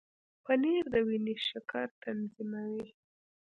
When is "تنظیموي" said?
2.03-2.87